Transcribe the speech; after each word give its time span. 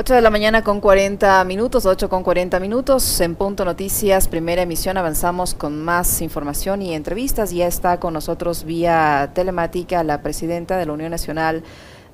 8 0.00 0.14
de 0.14 0.20
la 0.20 0.30
mañana 0.30 0.62
con 0.62 0.80
40 0.80 1.42
minutos, 1.42 1.84
8 1.84 2.08
con 2.08 2.22
40 2.22 2.60
minutos, 2.60 3.20
en 3.20 3.34
Punto 3.34 3.64
Noticias, 3.64 4.28
primera 4.28 4.62
emisión, 4.62 4.96
avanzamos 4.96 5.54
con 5.54 5.84
más 5.84 6.22
información 6.22 6.82
y 6.82 6.94
entrevistas. 6.94 7.50
Ya 7.50 7.66
está 7.66 7.98
con 7.98 8.14
nosotros 8.14 8.62
vía 8.62 9.32
telemática 9.34 10.04
la 10.04 10.22
presidenta 10.22 10.76
de 10.76 10.86
la 10.86 10.92
Unión 10.92 11.10
Nacional 11.10 11.64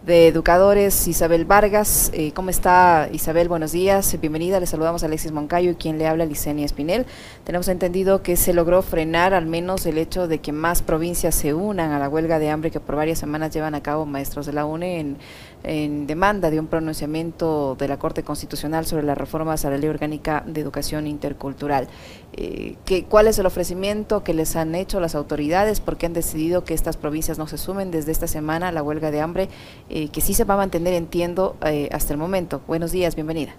de 0.06 0.28
Educadores, 0.28 1.08
Isabel 1.08 1.46
Vargas. 1.46 2.10
Eh, 2.12 2.32
¿Cómo 2.32 2.50
está 2.50 3.08
Isabel? 3.12 3.48
Buenos 3.48 3.72
días, 3.72 4.18
bienvenida. 4.20 4.60
Le 4.60 4.66
saludamos 4.66 5.02
a 5.02 5.06
Alexis 5.06 5.32
Moncayo 5.32 5.70
y 5.70 5.74
quien 5.76 5.98
le 5.98 6.06
habla, 6.06 6.26
Licenia 6.26 6.66
Espinel. 6.66 7.06
Tenemos 7.44 7.68
entendido 7.68 8.22
que 8.22 8.36
se 8.36 8.52
logró 8.52 8.82
frenar 8.82 9.32
al 9.32 9.46
menos 9.46 9.86
el 9.86 9.96
hecho 9.96 10.28
de 10.28 10.40
que 10.40 10.52
más 10.52 10.82
provincias 10.82 11.34
se 11.34 11.54
unan 11.54 11.92
a 11.92 11.98
la 11.98 12.10
huelga 12.10 12.38
de 12.38 12.50
hambre 12.50 12.70
que 12.70 12.80
por 12.80 12.96
varias 12.96 13.18
semanas 13.18 13.52
llevan 13.54 13.74
a 13.74 13.82
cabo 13.82 14.04
maestros 14.04 14.44
de 14.44 14.52
la 14.52 14.66
UNE 14.66 15.00
en 15.00 15.16
en 15.64 16.06
demanda 16.06 16.50
de 16.50 16.60
un 16.60 16.66
pronunciamiento 16.66 17.74
de 17.76 17.88
la 17.88 17.98
Corte 17.98 18.22
Constitucional 18.22 18.86
sobre 18.86 19.02
las 19.02 19.16
reformas 19.16 19.64
a 19.64 19.70
la 19.70 19.78
Ley 19.78 19.88
Orgánica 19.88 20.42
de 20.46 20.60
Educación 20.60 21.06
Intercultural. 21.06 21.88
Eh, 22.34 22.76
¿Cuál 23.08 23.28
es 23.28 23.38
el 23.38 23.46
ofrecimiento 23.46 24.22
que 24.22 24.34
les 24.34 24.56
han 24.56 24.74
hecho 24.74 25.00
las 25.00 25.14
autoridades? 25.14 25.80
porque 25.80 26.06
han 26.06 26.12
decidido 26.12 26.64
que 26.64 26.74
estas 26.74 26.96
provincias 26.96 27.38
no 27.38 27.46
se 27.46 27.58
sumen 27.58 27.90
desde 27.90 28.12
esta 28.12 28.26
semana 28.26 28.68
a 28.68 28.72
la 28.72 28.82
huelga 28.82 29.10
de 29.10 29.20
hambre, 29.20 29.48
eh, 29.88 30.08
que 30.08 30.20
sí 30.20 30.34
se 30.34 30.44
va 30.44 30.54
a 30.54 30.56
mantener, 30.58 30.94
entiendo, 30.94 31.56
eh, 31.64 31.88
hasta 31.92 32.12
el 32.12 32.18
momento? 32.18 32.60
Buenos 32.66 32.92
días, 32.92 33.14
bienvenida. 33.14 33.54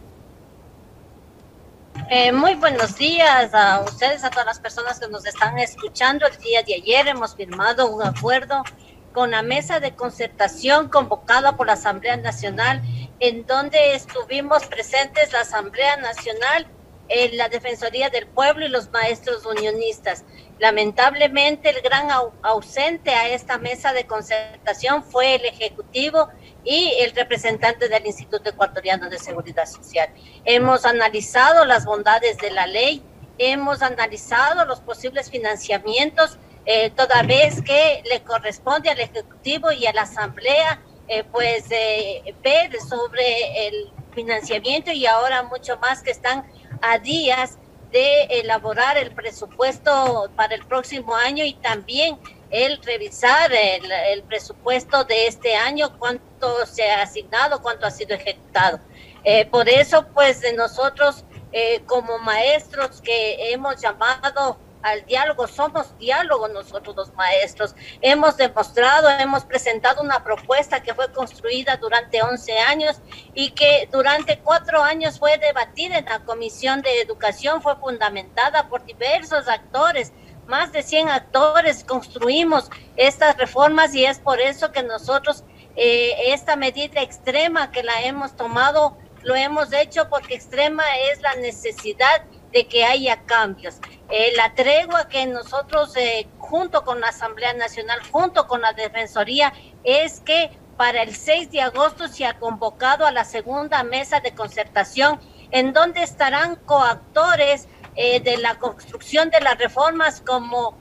muy 2.33 2.53
buenos 2.55 2.97
días 2.97 3.53
a 3.53 3.81
ustedes, 3.81 4.23
a 4.23 4.29
todas 4.29 4.45
las 4.45 4.59
personas 4.59 4.99
que 4.99 5.07
nos 5.07 5.25
están 5.25 5.57
escuchando. 5.57 6.27
El 6.27 6.37
día 6.37 6.61
de 6.61 6.75
ayer 6.75 7.07
hemos 7.07 7.35
firmado 7.35 7.89
un 7.89 8.03
acuerdo 8.03 8.61
con 9.15 9.31
la 9.31 9.43
mesa 9.43 9.79
de 9.79 9.95
concertación 9.95 10.89
convocada 10.89 11.55
por 11.55 11.67
la 11.67 11.73
Asamblea 11.73 12.17
Nacional, 12.17 12.81
en 13.21 13.45
donde 13.47 13.95
estuvimos 13.95 14.65
presentes 14.65 15.31
la 15.31 15.39
Asamblea 15.39 15.95
Nacional, 15.95 16.67
la 17.31 17.47
Defensoría 17.47 18.09
del 18.09 18.27
Pueblo 18.27 18.65
y 18.65 18.69
los 18.69 18.91
maestros 18.91 19.45
unionistas. 19.45 20.25
Lamentablemente, 20.59 21.69
el 21.69 21.81
gran 21.81 22.09
ausente 22.41 23.11
a 23.11 23.29
esta 23.29 23.57
mesa 23.57 23.93
de 23.93 24.05
concertación 24.05 25.01
fue 25.01 25.35
el 25.35 25.45
Ejecutivo 25.45 26.27
y 26.65 26.91
el 26.99 27.15
representante 27.15 27.87
del 27.87 28.05
Instituto 28.05 28.49
Ecuatoriano 28.49 29.09
de 29.09 29.17
Seguridad 29.17 29.65
Social. 29.65 30.09
Hemos 30.43 30.83
analizado 30.83 31.63
las 31.63 31.85
bondades 31.85 32.37
de 32.37 32.51
la 32.51 32.67
ley, 32.67 33.01
hemos 33.37 33.81
analizado 33.81 34.65
los 34.65 34.81
posibles 34.81 35.31
financiamientos 35.31 36.37
eh, 36.65 36.89
toda 36.89 37.21
vez 37.21 37.61
que 37.61 38.01
le 38.09 38.23
corresponde 38.23 38.89
al 38.89 38.99
Ejecutivo 38.99 39.71
y 39.71 39.85
a 39.85 39.93
la 39.93 40.01
Asamblea 40.01 40.81
eh, 41.07 41.23
pues 41.31 41.65
eh, 41.69 42.33
ver 42.43 42.75
sobre 42.81 43.67
el 43.67 43.91
financiamiento 44.15 44.91
y 44.91 45.05
ahora 45.05 45.43
mucho 45.43 45.77
más 45.77 46.01
que 46.01 46.09
están 46.09 46.43
a 46.81 46.97
días 46.97 47.59
de 47.91 48.23
elaborar 48.23 48.97
el 48.97 49.11
presupuesto 49.11 50.31
para 50.35 50.55
el 50.55 50.65
próximo 50.65 51.15
año 51.15 51.45
y 51.45 51.53
también 51.53 52.17
el 52.49 52.81
revisar 52.81 53.51
el, 53.53 54.23
presupuesto 54.23 55.03
de 55.03 55.27
este 55.27 55.55
año, 55.55 55.97
cuánto 55.99 56.65
se 56.65 56.89
ha 56.89 57.03
asignado, 57.03 57.61
cuánto 57.61 57.85
ha 57.85 57.91
sido 57.91 58.15
ejecutado. 58.15 58.79
por 59.51 59.69
eso, 59.69 60.07
pues 60.13 60.41
nosotros 60.55 61.23
como 61.85 62.17
maestros 62.19 63.01
que 63.01 63.51
hemos 63.51 63.81
llamado 63.81 64.57
al 64.85 65.03
diálogo, 65.07 65.47
somos 65.47 65.97
diálogo 65.97 66.47
nosotros 66.47 66.95
los 66.95 67.11
maestros. 67.15 67.75
Hemos 68.01 68.37
demostrado, 68.37 69.09
hemos 69.09 69.43
presentado 69.43 70.03
una 70.03 70.23
propuesta 70.23 70.83
que 70.83 70.93
fue 70.93 71.11
construida 71.11 71.75
durante 71.77 72.21
11 72.21 72.59
años 72.59 73.01
y 73.33 73.49
que 73.51 73.89
durante 73.91 74.37
cuatro 74.39 74.83
años 74.83 75.17
fue 75.17 75.39
debatida 75.39 75.97
en 75.97 76.05
la 76.05 76.19
Comisión 76.19 76.83
de 76.83 77.01
Educación, 77.01 77.63
fue 77.63 77.75
fundamentada 77.77 78.69
por 78.69 78.85
diversos 78.85 79.47
actores. 79.47 80.13
Más 80.45 80.71
de 80.71 80.83
100 80.83 81.09
actores 81.09 81.83
construimos 81.83 82.69
estas 82.95 83.35
reformas 83.37 83.95
y 83.95 84.05
es 84.05 84.19
por 84.19 84.39
eso 84.39 84.71
que 84.71 84.83
nosotros 84.83 85.43
eh, 85.75 86.31
esta 86.31 86.55
medida 86.55 87.01
extrema 87.01 87.71
que 87.71 87.81
la 87.81 88.03
hemos 88.03 88.35
tomado, 88.35 88.99
lo 89.23 89.33
hemos 89.33 89.73
hecho 89.73 90.07
porque 90.09 90.35
extrema 90.35 90.83
es 91.11 91.19
la 91.23 91.33
necesidad 91.37 92.23
de 92.55 92.67
que 92.67 92.85
haya 92.85 93.21
cambios. 93.25 93.75
Eh, 94.09 94.31
la 94.37 94.55
tregua 94.55 95.09
que 95.09 95.25
nosotros, 95.25 95.93
eh, 95.97 96.25
junto 96.39 96.85
con 96.85 97.01
la 97.01 97.09
Asamblea 97.09 97.53
Nacional, 97.53 97.99
junto 98.11 98.47
con 98.47 98.61
la 98.61 98.71
Defensoría, 98.71 99.51
es 99.83 100.21
que 100.21 100.57
para 100.77 101.03
el 101.03 101.13
6 101.13 101.51
de 101.51 101.61
agosto 101.61 102.07
se 102.07 102.25
ha 102.25 102.39
convocado 102.39 103.05
a 103.05 103.11
la 103.11 103.25
segunda 103.25 103.83
mesa 103.83 104.21
de 104.21 104.33
concertación, 104.33 105.19
en 105.51 105.73
donde 105.73 106.01
estarán 106.01 106.55
coactores 106.55 107.67
eh, 107.97 108.21
de 108.21 108.37
la 108.37 108.55
construcción 108.55 109.29
de 109.31 109.41
las 109.41 109.57
reformas 109.57 110.21
como, 110.21 110.77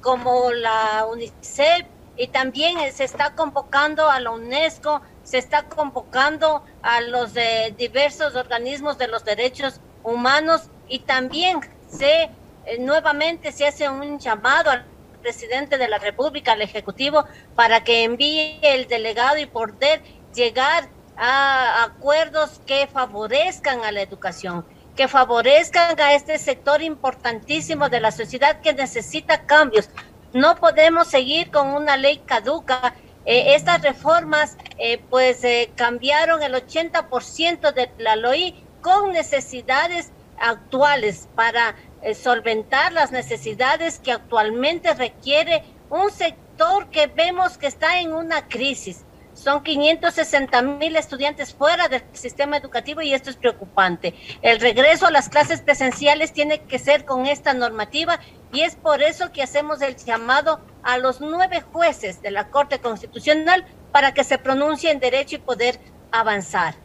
como 0.00 0.50
la 0.50 1.06
UNICEF, 1.10 1.86
y 2.16 2.28
también 2.28 2.90
se 2.92 3.04
está 3.04 3.34
convocando 3.34 4.08
a 4.08 4.18
la 4.18 4.30
UNESCO, 4.30 5.02
se 5.24 5.36
está 5.36 5.64
convocando 5.64 6.64
a 6.80 7.02
los 7.02 7.34
diversos 7.76 8.34
organismos 8.34 8.96
de 8.98 9.08
los 9.08 9.24
derechos 9.24 9.80
humanos 10.04 10.62
y 10.88 11.00
también 11.00 11.60
se 11.88 12.30
eh, 12.66 12.78
nuevamente 12.78 13.52
se 13.52 13.66
hace 13.66 13.88
un 13.88 14.18
llamado 14.18 14.70
al 14.70 14.84
presidente 15.20 15.76
de 15.78 15.88
la 15.88 15.98
República, 15.98 16.52
al 16.52 16.62
Ejecutivo, 16.62 17.24
para 17.54 17.84
que 17.84 18.04
envíe 18.04 18.58
el 18.62 18.86
delegado 18.88 19.38
y 19.38 19.46
poder 19.46 20.02
llegar 20.34 20.88
a 21.16 21.84
acuerdos 21.84 22.60
que 22.66 22.86
favorezcan 22.86 23.84
a 23.84 23.92
la 23.92 24.02
educación, 24.02 24.64
que 24.96 25.08
favorezcan 25.08 25.98
a 26.00 26.14
este 26.14 26.38
sector 26.38 26.82
importantísimo 26.82 27.88
de 27.88 28.00
la 28.00 28.10
sociedad 28.10 28.60
que 28.60 28.72
necesita 28.72 29.44
cambios. 29.46 29.90
No 30.32 30.56
podemos 30.56 31.08
seguir 31.08 31.50
con 31.50 31.68
una 31.68 31.96
ley 31.96 32.18
caduca. 32.24 32.94
Eh, 33.26 33.54
estas 33.54 33.82
reformas 33.82 34.56
eh, 34.78 35.02
pues 35.08 35.42
cambiaron 35.76 36.42
el 36.42 36.54
80% 36.54 37.72
de 37.72 37.90
la 37.98 38.16
ley 38.16 38.63
con 38.84 39.12
necesidades 39.12 40.12
actuales 40.38 41.26
para 41.34 41.74
eh, 42.02 42.14
solventar 42.14 42.92
las 42.92 43.12
necesidades 43.12 43.98
que 43.98 44.12
actualmente 44.12 44.92
requiere 44.92 45.64
un 45.88 46.10
sector 46.10 46.90
que 46.90 47.06
vemos 47.06 47.56
que 47.56 47.66
está 47.66 47.98
en 48.00 48.12
una 48.12 48.46
crisis. 48.46 49.06
Son 49.32 49.62
560 49.62 50.60
mil 50.60 50.96
estudiantes 50.96 51.54
fuera 51.54 51.88
del 51.88 52.02
sistema 52.12 52.58
educativo 52.58 53.00
y 53.00 53.14
esto 53.14 53.30
es 53.30 53.36
preocupante. 53.36 54.14
El 54.42 54.60
regreso 54.60 55.06
a 55.06 55.10
las 55.10 55.30
clases 55.30 55.62
presenciales 55.62 56.34
tiene 56.34 56.60
que 56.60 56.78
ser 56.78 57.06
con 57.06 57.24
esta 57.24 57.54
normativa 57.54 58.20
y 58.52 58.60
es 58.60 58.76
por 58.76 59.02
eso 59.02 59.32
que 59.32 59.42
hacemos 59.42 59.80
el 59.80 59.96
llamado 59.96 60.60
a 60.82 60.98
los 60.98 61.22
nueve 61.22 61.62
jueces 61.62 62.20
de 62.20 62.30
la 62.30 62.50
Corte 62.50 62.80
Constitucional 62.80 63.64
para 63.92 64.12
que 64.12 64.24
se 64.24 64.36
pronuncien 64.36 65.00
derecho 65.00 65.36
y 65.36 65.38
poder 65.38 65.80
avanzar. 66.12 66.83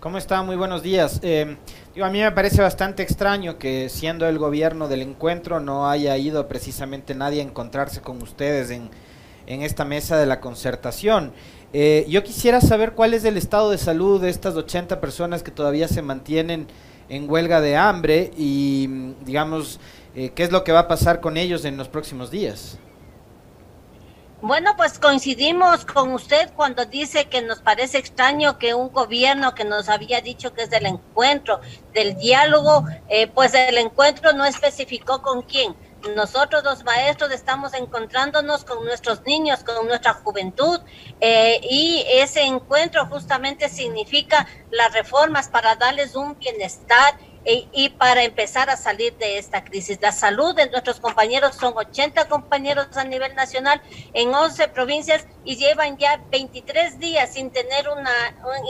¿Cómo 0.00 0.16
está? 0.16 0.42
Muy 0.42 0.56
buenos 0.56 0.82
días. 0.82 1.20
Eh, 1.22 1.58
a 2.02 2.08
mí 2.08 2.20
me 2.20 2.32
parece 2.32 2.62
bastante 2.62 3.02
extraño 3.02 3.58
que 3.58 3.90
siendo 3.90 4.26
el 4.26 4.38
gobierno 4.38 4.88
del 4.88 5.02
encuentro 5.02 5.60
no 5.60 5.90
haya 5.90 6.16
ido 6.16 6.48
precisamente 6.48 7.14
nadie 7.14 7.42
a 7.42 7.44
encontrarse 7.44 8.00
con 8.00 8.22
ustedes 8.22 8.70
en, 8.70 8.88
esta 9.46 9.84
mesa 9.84 10.16
de 10.16 10.24
la 10.24 10.40
concertación. 10.40 11.32
Eh, 11.74 12.06
yo 12.08 12.22
quisiera 12.22 12.62
saber 12.62 12.92
cuál 12.92 13.12
es 13.12 13.26
el 13.26 13.36
estado 13.36 13.70
de 13.70 13.76
salud 13.76 14.22
de 14.22 14.30
estas 14.30 14.56
80 14.56 15.02
personas 15.02 15.42
que 15.42 15.50
todavía 15.50 15.86
se 15.86 16.00
mantienen 16.00 16.66
en 17.10 17.28
huelga 17.28 17.60
de 17.60 17.76
hambre 17.76 18.30
y, 18.38 18.88
digamos, 19.26 19.80
eh, 20.14 20.30
qué 20.34 20.44
es 20.44 20.50
lo 20.50 20.64
que 20.64 20.72
va 20.72 20.80
a 20.80 20.88
pasar 20.88 21.20
con 21.20 21.36
ellos 21.36 21.66
en 21.66 21.76
los 21.76 21.88
próximos 21.88 22.30
días. 22.30 22.78
Bueno, 24.42 24.74
pues 24.74 24.98
coincidimos 24.98 25.84
con 25.84 26.14
usted 26.14 26.50
cuando 26.56 26.86
dice 26.86 27.28
que 27.28 27.42
nos 27.42 27.60
parece 27.60 27.98
extraño 27.98 28.58
que 28.58 28.72
un 28.72 28.88
gobierno 28.90 29.54
que 29.54 29.64
nos 29.64 29.90
había 29.90 30.22
dicho 30.22 30.54
que 30.54 30.62
es 30.62 30.70
del 30.70 30.86
encuentro, 30.86 31.60
del 31.92 32.16
diálogo, 32.16 32.86
eh, 33.10 33.26
pues 33.26 33.52
el 33.52 33.76
encuentro 33.76 34.32
no 34.32 34.46
especificó 34.46 35.20
con 35.20 35.42
quién. 35.42 35.76
Nosotros 36.16 36.64
los 36.64 36.82
maestros 36.84 37.30
estamos 37.32 37.74
encontrándonos 37.74 38.64
con 38.64 38.82
nuestros 38.86 39.22
niños, 39.26 39.62
con 39.62 39.86
nuestra 39.86 40.14
juventud, 40.14 40.80
eh, 41.20 41.60
y 41.62 42.06
ese 42.08 42.40
encuentro 42.40 43.04
justamente 43.04 43.68
significa 43.68 44.46
las 44.70 44.94
reformas 44.94 45.48
para 45.50 45.76
darles 45.76 46.16
un 46.16 46.38
bienestar 46.38 47.18
e, 47.44 47.66
y, 47.72 47.88
para 47.88 48.22
empezar 48.22 48.68
a 48.68 48.76
salir 48.76 49.16
de 49.16 49.38
esta 49.38 49.64
crisis. 49.64 49.98
La 50.02 50.12
salud 50.12 50.54
de 50.54 50.68
nuestros 50.68 51.00
compañeros 51.00 51.56
son 51.56 51.72
80 51.74 52.28
compañeros 52.28 52.88
a 52.96 53.04
nivel 53.04 53.34
nacional 53.34 53.80
en 54.12 54.34
11 54.34 54.68
provincias 54.68 55.24
y 55.44 55.56
llevan 55.56 55.96
ya 55.96 56.22
23 56.30 56.98
días 56.98 57.32
sin 57.32 57.50
tener 57.50 57.88
una, 57.88 58.12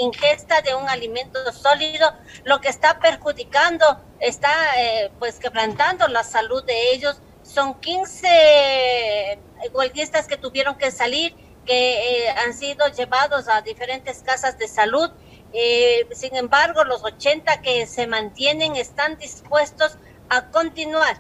ingesta 0.01 0.63
de 0.63 0.77
un 0.77 0.89
alimento 0.89 1.53
sólido, 1.53 2.13
lo 2.45 2.61
que 2.61 2.69
está 2.69 3.01
perjudicando, 3.01 3.85
está 4.21 4.53
eh, 4.79 5.11
pues 5.19 5.41
quebrantando 5.41 6.07
la 6.07 6.23
salud 6.23 6.63
de 6.65 6.93
ellos. 6.93 7.21
Son 7.43 7.75
15 7.81 9.41
huelguistas 9.73 10.29
que 10.29 10.37
tuvieron 10.37 10.77
que 10.77 10.93
salir, 10.93 11.35
que 11.67 12.27
eh, 12.27 12.31
han 12.31 12.55
sido 12.55 12.87
llevados 12.89 13.49
a 13.49 13.63
diferentes 13.63 14.23
casas 14.23 14.59
de 14.59 14.69
salud 14.69 15.11
Eh, 15.53 16.07
sin 16.13 16.37
embargo, 16.37 16.85
los 16.85 17.03
80 17.03 17.61
que 17.63 17.87
se 17.87 18.07
mantienen 18.07 18.77
están 18.77 19.17
dispuestos 19.19 19.97
a 20.29 20.51
continuar, 20.51 21.19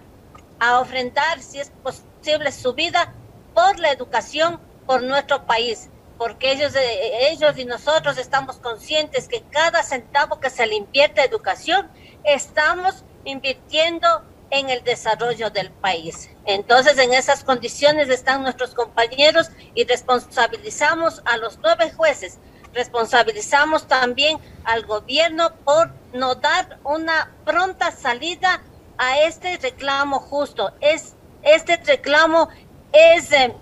a 0.58 0.80
ofrendar, 0.80 1.40
si 1.40 1.58
es 1.58 1.70
posible, 1.82 2.52
su 2.52 2.74
vida 2.74 3.12
por 3.54 3.78
la 3.80 3.90
educación, 3.90 4.60
por 4.86 5.02
nuestro 5.02 5.46
país, 5.46 5.88
porque 6.16 6.52
ellos, 6.52 6.74
eh, 6.76 7.30
ellos 7.30 7.58
y 7.58 7.64
nosotros 7.64 8.18
estamos 8.18 8.58
conscientes 8.58 9.26
que 9.26 9.42
cada 9.50 9.82
centavo 9.82 10.38
que 10.38 10.50
se 10.50 10.66
le 10.66 10.76
invierte 10.76 11.20
a 11.20 11.24
educación, 11.24 11.90
estamos 12.24 13.04
invirtiendo 13.24 14.22
en 14.50 14.68
el 14.68 14.82
desarrollo 14.84 15.50
del 15.50 15.70
país. 15.70 16.30
Entonces, 16.44 16.98
en 16.98 17.12
esas 17.14 17.44
condiciones 17.44 18.08
están 18.08 18.42
nuestros 18.42 18.74
compañeros 18.74 19.50
y 19.74 19.84
responsabilizamos 19.84 21.22
a 21.24 21.36
los 21.36 21.58
nueve 21.62 21.90
jueces, 21.92 22.38
responsabilizamos 22.72 23.86
también 23.86 24.38
al 24.64 24.84
gobierno 24.86 25.52
por 25.64 25.90
no 26.12 26.34
dar 26.36 26.78
una 26.84 27.30
pronta 27.44 27.90
salida 27.90 28.62
a 28.98 29.20
este 29.20 29.56
reclamo 29.58 30.20
justo. 30.20 30.72
Es, 30.80 31.14
este 31.42 31.76
reclamo 31.76 32.48
es, 32.92 33.32
eh, 33.32 33.54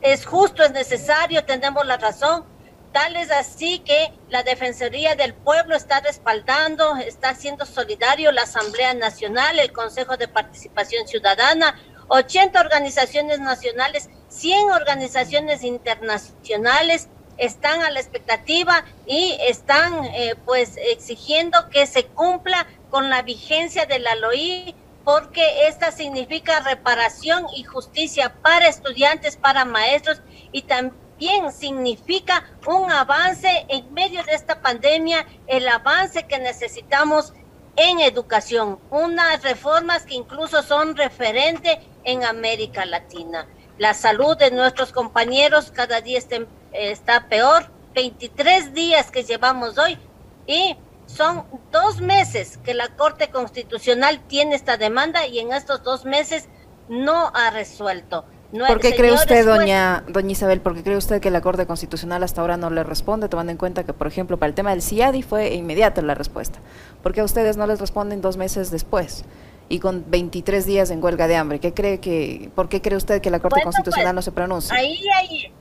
es 0.00 0.26
justo, 0.26 0.62
es 0.62 0.72
necesario, 0.72 1.44
tenemos 1.44 1.86
la 1.86 1.96
razón, 1.96 2.44
Tal 2.96 3.14
es 3.16 3.30
así 3.30 3.80
que 3.80 4.14
la 4.30 4.42
Defensoría 4.42 5.14
del 5.16 5.34
Pueblo 5.34 5.76
está 5.76 6.00
respaldando, 6.00 6.96
está 6.96 7.34
siendo 7.34 7.66
solidario 7.66 8.32
la 8.32 8.44
Asamblea 8.44 8.94
Nacional, 8.94 9.58
el 9.58 9.70
Consejo 9.70 10.16
de 10.16 10.28
Participación 10.28 11.06
Ciudadana, 11.06 11.78
80 12.08 12.58
organizaciones 12.58 13.38
nacionales, 13.38 14.08
100 14.28 14.70
organizaciones 14.70 15.62
internacionales 15.62 17.10
están 17.38 17.82
a 17.82 17.90
la 17.90 18.00
expectativa 18.00 18.84
y 19.06 19.36
están 19.40 20.04
eh, 20.06 20.34
pues 20.44 20.76
exigiendo 20.76 21.68
que 21.70 21.86
se 21.86 22.06
cumpla 22.06 22.66
con 22.90 23.10
la 23.10 23.22
vigencia 23.22 23.86
de 23.86 23.98
la 23.98 24.14
LOI 24.14 24.74
porque 25.04 25.68
esta 25.68 25.92
significa 25.92 26.60
reparación 26.60 27.46
y 27.56 27.62
justicia 27.62 28.34
para 28.42 28.68
estudiantes, 28.68 29.36
para 29.36 29.64
maestros 29.64 30.20
y 30.50 30.62
también 30.62 31.52
significa 31.52 32.44
un 32.66 32.90
avance 32.90 33.66
en 33.68 33.92
medio 33.94 34.24
de 34.24 34.32
esta 34.32 34.60
pandemia, 34.60 35.24
el 35.46 35.68
avance 35.68 36.26
que 36.26 36.38
necesitamos 36.38 37.32
en 37.76 38.00
educación, 38.00 38.80
unas 38.90 39.42
reformas 39.42 40.06
que 40.06 40.14
incluso 40.14 40.62
son 40.62 40.96
referente 40.96 41.80
en 42.04 42.24
América 42.24 42.84
Latina. 42.84 43.46
La 43.78 43.92
salud 43.92 44.36
de 44.36 44.50
nuestros 44.50 44.90
compañeros 44.92 45.70
cada 45.70 46.00
día 46.00 46.18
está, 46.18 46.38
está 46.78 47.28
peor, 47.28 47.70
23 47.94 48.74
días 48.74 49.10
que 49.10 49.24
llevamos 49.24 49.78
hoy 49.78 49.98
y 50.46 50.76
son 51.06 51.44
dos 51.72 52.00
meses 52.00 52.58
que 52.58 52.74
la 52.74 52.88
Corte 52.88 53.28
Constitucional 53.28 54.20
tiene 54.26 54.54
esta 54.54 54.76
demanda 54.76 55.26
y 55.26 55.38
en 55.38 55.52
estos 55.52 55.82
dos 55.82 56.04
meses 56.04 56.48
no 56.88 57.32
ha 57.34 57.50
resuelto. 57.50 58.24
¿Por 58.52 58.80
qué 58.80 58.94
cree 58.94 59.12
usted, 59.12 59.44
doña, 59.44 60.04
doña 60.08 60.32
Isabel, 60.32 60.60
por 60.60 60.74
qué 60.74 60.82
cree 60.82 60.96
usted 60.96 61.20
que 61.20 61.30
la 61.30 61.40
Corte 61.40 61.66
Constitucional 61.66 62.22
hasta 62.22 62.40
ahora 62.40 62.56
no 62.56 62.70
le 62.70 62.84
responde, 62.84 63.28
tomando 63.28 63.50
en 63.50 63.58
cuenta 63.58 63.84
que, 63.84 63.92
por 63.92 64.06
ejemplo, 64.06 64.38
para 64.38 64.48
el 64.48 64.54
tema 64.54 64.70
del 64.70 64.82
CIADI 64.82 65.22
fue 65.22 65.54
inmediata 65.54 66.00
la 66.00 66.14
respuesta? 66.14 66.60
¿Por 67.02 67.12
qué 67.12 67.20
a 67.20 67.24
ustedes 67.24 67.56
no 67.56 67.66
les 67.66 67.80
responden 67.80 68.20
dos 68.20 68.36
meses 68.36 68.70
después? 68.70 69.24
y 69.68 69.80
con 69.80 70.04
23 70.08 70.64
días 70.64 70.90
en 70.90 71.02
huelga 71.02 71.26
de 71.26 71.36
hambre. 71.36 71.58
¿Qué 71.58 71.74
cree 71.74 71.98
que, 71.98 72.50
¿Por 72.54 72.68
qué 72.68 72.80
cree 72.80 72.96
usted 72.96 73.20
que 73.20 73.30
la 73.30 73.40
Corte 73.40 73.62
Constitucional 73.62 74.06
pues, 74.06 74.14
no 74.14 74.22
se 74.22 74.32
pronuncia? 74.32 74.76
Ahí 74.76 75.00
hay, 75.18 75.52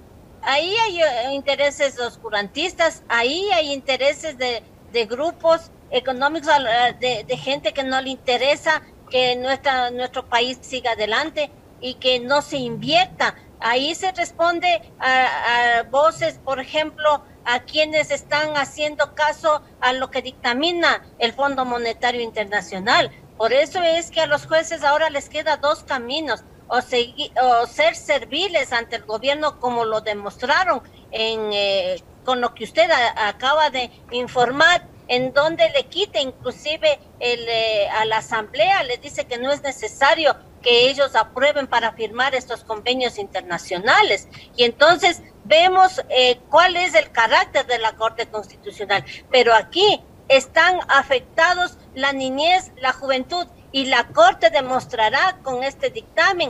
ahí 0.46 0.76
hay 0.78 1.02
eh, 1.02 1.34
intereses 1.34 2.00
oscurantistas, 2.00 3.04
ahí 3.10 3.50
hay 3.54 3.74
intereses 3.74 4.38
de, 4.38 4.64
de 4.92 5.06
grupos 5.06 5.72
económicos, 5.92 6.52
de, 7.00 7.24
de, 7.28 7.38
gente 7.38 7.74
que 7.74 7.84
no 7.84 8.02
le 8.02 8.10
interesa 8.10 8.82
que 9.10 9.36
nuestra, 9.36 9.92
nuestro 9.92 10.28
país 10.28 10.58
siga 10.62 10.92
adelante 10.92 11.52
y 11.82 11.96
que 11.96 12.20
no 12.20 12.42
se 12.42 12.58
invierta. 12.58 13.36
Ahí 13.60 13.96
se 13.96 14.12
responde 14.12 14.82
a, 15.00 15.84
voces, 15.90 16.40
por 16.44 16.60
ejemplo, 16.60 17.24
a 17.46 17.60
quienes 17.62 18.12
están 18.12 18.58
haciendo 18.58 19.16
caso 19.16 19.62
a 19.80 19.94
lo 19.94 20.10
que 20.12 20.22
dictamina 20.22 21.04
el 21.20 21.34
Fondo 21.34 21.66
Monetario 21.66 22.22
Internacional. 22.22 23.12
Por 23.38 23.54
eso 23.54 23.82
es 23.82 24.12
que 24.12 24.22
a 24.22 24.28
los 24.28 24.46
jueces 24.46 24.84
ahora 24.84 25.10
les 25.10 25.30
queda 25.30 25.58
dos 25.58 25.84
caminos, 25.84 26.44
o, 26.68 26.78
o 26.78 27.68
ser 27.68 27.96
serviles 27.96 28.72
ante 28.74 28.98
el 28.98 29.04
gobierno 29.04 29.60
como 29.60 29.86
lo 29.86 30.02
demostraron 30.02 30.82
en, 31.12 31.52
eh, 31.54 32.02
con 32.24 32.42
lo 32.42 32.54
que 32.54 32.64
usted 32.64 32.90
acaba 33.16 33.70
de 33.70 33.92
informar, 34.12 34.88
en 35.08 35.34
donde 35.34 35.70
le 35.70 35.86
quite 35.86 36.20
inclusive 36.20 37.00
el, 37.20 37.48
eh, 37.48 37.88
a 37.90 38.06
la 38.06 38.18
asamblea, 38.18 38.84
le 38.84 38.98
dice 38.98 39.26
que 39.26 39.38
no 39.38 39.52
es 39.52 39.62
necesario 39.62 40.36
que 40.64 40.90
ellos 40.90 41.16
aprueben 41.16 41.68
para 41.68 41.94
firmar 41.94 42.34
estos 42.34 42.64
convenios 42.64 43.20
internacionales. 43.20 44.28
Y 44.58 44.64
entonces 44.64 45.22
vemos 45.44 46.02
eh, 46.10 46.40
cuál 46.50 46.76
es 46.76 46.96
el 46.96 47.12
carácter 47.12 47.68
de 47.68 47.78
la 47.78 47.96
Corte 47.96 48.26
Constitucional. 48.26 49.06
Pero 49.30 49.54
aquí 49.54 50.02
están 50.28 50.80
afectados 50.88 51.78
la 51.94 52.14
niñez, 52.14 52.72
la 52.78 52.94
juventud, 52.94 53.46
y 53.76 53.88
la 53.88 54.08
Corte 54.08 54.52
demostrará 54.52 55.38
con 55.44 55.62
este 55.62 55.90
dictamen 55.90 56.50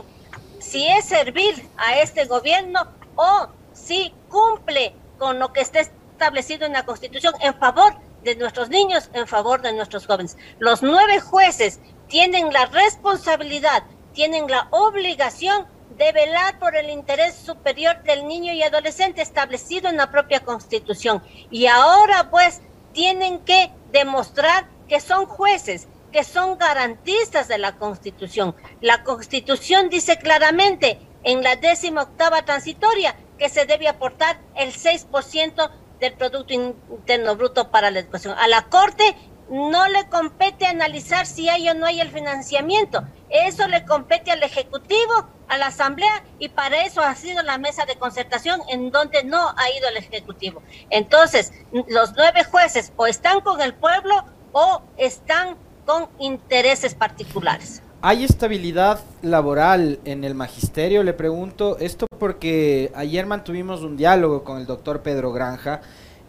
si 0.60 0.86
es 0.86 1.06
servir 1.06 1.68
a 1.76 1.98
este 1.98 2.24
gobierno 2.26 2.86
o 3.16 3.48
si 3.72 4.14
cumple 4.28 4.94
con 5.18 5.40
lo 5.40 5.52
que 5.52 5.60
está 5.60 5.80
establecido 5.80 6.66
en 6.66 6.74
la 6.74 6.84
Constitución 6.84 7.34
en 7.40 7.58
favor 7.58 7.96
de 8.22 8.36
nuestros 8.36 8.68
niños, 8.68 9.10
en 9.12 9.26
favor 9.26 9.60
de 9.60 9.72
nuestros 9.72 10.06
jóvenes. 10.06 10.36
Los 10.60 10.84
nueve 10.84 11.18
jueces 11.18 11.80
tienen 12.06 12.52
la 12.52 12.66
responsabilidad 12.66 13.82
tienen 14.12 14.46
la 14.46 14.68
obligación 14.70 15.66
de 15.98 16.12
velar 16.12 16.60
por 16.60 16.76
el 16.76 16.90
interés 16.90 17.34
superior 17.34 18.04
del 18.04 18.28
niño 18.28 18.52
y 18.52 18.62
adolescente 18.62 19.20
establecido 19.20 19.88
en 19.88 19.96
la 19.96 20.12
propia 20.12 20.44
Constitución. 20.44 21.24
Y 21.50 21.66
ahora 21.66 22.30
pues 22.30 22.62
tienen 22.92 23.40
que 23.40 23.72
demostrar 23.90 24.68
que 24.88 25.00
son 25.00 25.26
jueces, 25.26 25.88
que 26.16 26.24
son 26.24 26.56
garantistas 26.56 27.46
de 27.46 27.58
la 27.58 27.76
Constitución. 27.76 28.56
La 28.80 29.04
Constitución 29.04 29.90
dice 29.90 30.16
claramente 30.16 30.98
en 31.24 31.42
la 31.42 31.56
décima 31.56 32.04
octava 32.04 32.40
transitoria 32.40 33.14
que 33.38 33.50
se 33.50 33.66
debe 33.66 33.86
aportar 33.86 34.40
el 34.54 34.72
6% 34.72 35.70
del 36.00 36.14
Producto 36.14 36.54
Interno 36.54 37.36
Bruto 37.36 37.70
para 37.70 37.90
la 37.90 37.98
educación. 37.98 38.34
A 38.38 38.48
la 38.48 38.62
Corte 38.62 39.14
no 39.50 39.86
le 39.88 40.08
compete 40.08 40.64
analizar 40.64 41.26
si 41.26 41.50
hay 41.50 41.68
o 41.68 41.74
no 41.74 41.84
hay 41.84 42.00
el 42.00 42.10
financiamiento. 42.10 43.06
Eso 43.28 43.68
le 43.68 43.84
compete 43.84 44.30
al 44.30 44.42
Ejecutivo, 44.42 45.28
a 45.48 45.58
la 45.58 45.66
Asamblea, 45.66 46.24
y 46.38 46.48
para 46.48 46.80
eso 46.86 47.02
ha 47.02 47.14
sido 47.14 47.42
la 47.42 47.58
mesa 47.58 47.84
de 47.84 47.96
concertación 47.96 48.62
en 48.70 48.90
donde 48.90 49.22
no 49.22 49.50
ha 49.54 49.70
ido 49.78 49.88
el 49.88 49.98
Ejecutivo. 49.98 50.62
Entonces, 50.88 51.52
los 51.88 52.14
nueve 52.16 52.42
jueces 52.44 52.94
o 52.96 53.06
están 53.06 53.42
con 53.42 53.60
el 53.60 53.74
pueblo 53.74 54.24
o 54.52 54.80
están 54.96 55.58
con 55.86 56.08
intereses 56.18 56.94
particulares. 56.94 57.82
¿Hay 58.02 58.24
estabilidad 58.24 59.00
laboral 59.22 59.98
en 60.04 60.24
el 60.24 60.34
magisterio? 60.34 61.02
Le 61.02 61.14
pregunto 61.14 61.78
esto 61.78 62.06
porque 62.18 62.92
ayer 62.94 63.24
mantuvimos 63.24 63.80
un 63.82 63.96
diálogo 63.96 64.44
con 64.44 64.58
el 64.58 64.66
doctor 64.66 65.02
Pedro 65.02 65.32
Granja 65.32 65.80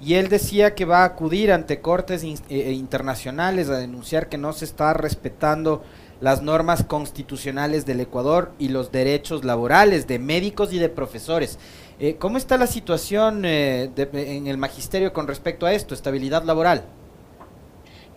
y 0.01 0.13
él 0.13 0.29
decía 0.29 0.75
que 0.75 0.85
va 0.85 0.99
a 1.01 1.05
acudir 1.05 1.51
ante 1.51 1.81
cortes 1.81 2.23
eh, 2.23 2.37
eh, 2.49 2.71
internacionales 2.71 3.69
a 3.69 3.77
denunciar 3.77 4.29
que 4.29 4.37
no 4.37 4.53
se 4.53 4.65
está 4.65 4.93
respetando 4.93 5.83
las 6.21 6.41
normas 6.41 6.83
constitucionales 6.83 7.85
del 7.85 7.99
Ecuador 7.99 8.53
y 8.57 8.69
los 8.69 8.91
derechos 8.91 9.43
laborales 9.43 10.07
de 10.07 10.19
médicos 10.19 10.71
y 10.73 10.79
de 10.79 10.89
profesores. 10.89 11.59
Eh, 11.99 12.15
¿Cómo 12.17 12.37
está 12.37 12.57
la 12.57 12.67
situación 12.67 13.43
en 13.45 14.47
el 14.47 14.57
magisterio 14.57 15.13
con 15.13 15.27
respecto 15.27 15.65
a 15.65 15.73
esto, 15.73 15.93
estabilidad 15.93 16.43
laboral? 16.43 16.85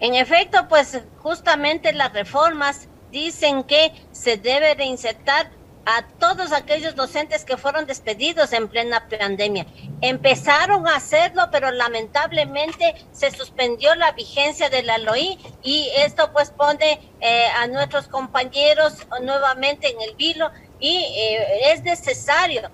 En 0.00 0.14
efecto, 0.14 0.66
pues 0.69 0.99
justamente 1.19 1.92
las 1.92 2.12
reformas 2.12 2.88
dicen 3.11 3.64
que 3.64 3.92
se 4.12 4.37
debe 4.37 4.75
reinsertar 4.75 5.50
a 5.87 6.07
todos 6.19 6.52
aquellos 6.52 6.95
docentes 6.95 7.45
que 7.45 7.57
fueron 7.57 7.87
despedidos 7.87 8.52
en 8.52 8.69
plena 8.69 9.09
pandemia. 9.09 9.66
Empezaron 10.00 10.87
a 10.87 10.97
hacerlo, 10.97 11.49
pero 11.50 11.71
lamentablemente 11.71 12.95
se 13.12 13.30
suspendió 13.30 13.95
la 13.95 14.12
vigencia 14.12 14.69
de 14.71 14.83
la 14.83 14.99
LOI 14.99 15.38
y 15.62 15.90
esto 15.97 16.33
pues 16.33 16.50
pone 16.50 17.00
eh, 17.21 17.47
a 17.59 17.66
nuestros 17.66 18.09
compañeros 18.09 19.07
nuevamente 19.23 19.88
en 19.90 20.00
el 20.00 20.14
vilo 20.16 20.50
y 20.78 20.97
eh, 20.97 21.73
es 21.73 21.83
necesario, 21.83 22.71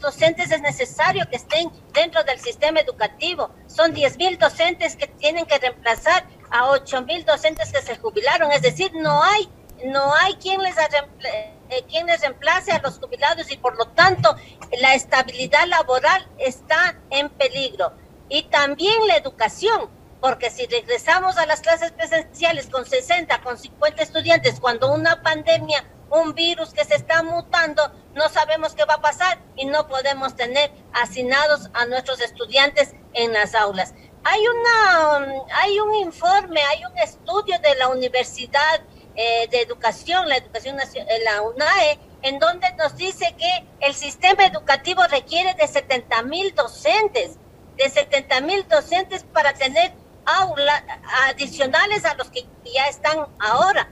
docentes 0.00 0.50
es 0.50 0.60
necesario 0.60 1.24
que 1.30 1.36
estén 1.36 1.70
dentro 1.92 2.22
del 2.24 2.40
sistema 2.40 2.80
educativo. 2.80 3.50
Son 3.66 3.92
10 3.92 4.16
mil 4.16 4.38
docentes 4.38 4.96
que 4.96 5.06
tienen 5.06 5.46
que 5.46 5.58
reemplazar 5.58 6.26
a 6.50 6.70
8 6.70 7.02
mil 7.02 7.24
docentes 7.24 7.72
que 7.72 7.82
se 7.82 7.96
jubilaron, 7.96 8.50
es 8.52 8.62
decir, 8.62 8.92
no 8.94 9.22
hay 9.22 9.48
no 9.84 10.14
hay 10.14 10.34
quien 10.34 10.62
les, 10.62 10.76
eh, 10.76 11.84
quien 11.88 12.06
les 12.06 12.20
reemplace 12.20 12.72
a 12.72 12.80
los 12.80 12.98
jubilados 12.98 13.50
y 13.50 13.56
por 13.56 13.76
lo 13.76 13.86
tanto 13.88 14.36
la 14.80 14.94
estabilidad 14.94 15.66
laboral 15.66 16.26
está 16.38 16.96
en 17.10 17.28
peligro. 17.30 17.92
y 18.32 18.44
también 18.44 19.08
la 19.08 19.16
educación, 19.16 19.90
porque 20.20 20.50
si 20.50 20.64
regresamos 20.66 21.36
a 21.36 21.46
las 21.46 21.60
clases 21.62 21.90
presenciales 21.90 22.68
con 22.68 22.86
60, 22.86 23.40
con 23.40 23.58
50 23.58 24.04
estudiantes, 24.04 24.60
cuando 24.60 24.92
una 24.92 25.20
pandemia, 25.20 25.84
un 26.10 26.34
virus 26.34 26.72
que 26.72 26.84
se 26.84 26.96
está 26.96 27.22
mutando, 27.22 27.90
no 28.14 28.28
sabemos 28.28 28.74
qué 28.74 28.84
va 28.84 28.94
a 28.94 29.00
pasar 29.00 29.38
y 29.56 29.66
no 29.66 29.86
podemos 29.88 30.34
tener 30.36 30.70
asignados 30.92 31.70
a 31.72 31.86
nuestros 31.86 32.20
estudiantes 32.20 32.94
en 33.14 33.32
las 33.32 33.54
aulas. 33.54 33.94
Hay, 34.24 34.40
una, 34.46 35.44
hay 35.54 35.80
un 35.80 35.94
informe, 35.94 36.60
hay 36.62 36.84
un 36.84 36.98
estudio 36.98 37.58
de 37.60 37.74
la 37.76 37.88
Universidad 37.88 38.80
eh, 39.14 39.48
de 39.50 39.62
Educación, 39.62 40.28
la 40.28 40.36
Educación 40.36 40.78
eh, 40.80 41.06
la 41.24 41.42
UNAE, 41.42 41.98
en 42.22 42.38
donde 42.38 42.70
nos 42.74 42.96
dice 42.96 43.34
que 43.38 43.66
el 43.80 43.94
sistema 43.94 44.44
educativo 44.44 45.02
requiere 45.10 45.54
de 45.54 45.66
70 45.66 46.22
mil 46.24 46.54
docentes, 46.54 47.38
de 47.76 47.88
70 47.88 48.40
mil 48.42 48.68
docentes 48.68 49.24
para 49.24 49.54
tener 49.54 49.92
aulas 50.26 50.82
adicionales 51.28 52.04
a 52.04 52.14
los 52.14 52.30
que 52.30 52.46
ya 52.74 52.88
están 52.88 53.26
ahora, 53.38 53.88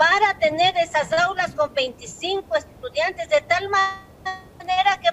para 0.00 0.32
tener 0.38 0.74
esas 0.78 1.12
aulas 1.12 1.50
con 1.54 1.74
25 1.74 2.56
estudiantes 2.56 3.28
de 3.28 3.42
tal 3.42 3.68
manera 3.68 4.98
que, 5.02 5.10